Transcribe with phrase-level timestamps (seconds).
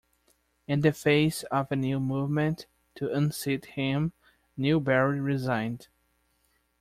[0.67, 2.65] In the face of a new movement
[2.95, 4.13] to unseat him,
[4.57, 5.89] Newberry resigned.